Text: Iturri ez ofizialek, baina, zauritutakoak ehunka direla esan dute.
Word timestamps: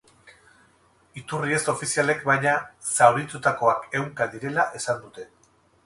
Iturri 1.21 1.53
ez 1.59 1.59
ofizialek, 1.75 2.25
baina, 2.31 2.55
zauritutakoak 2.95 3.87
ehunka 4.01 4.31
direla 4.37 4.71
esan 4.81 5.07
dute. 5.07 5.33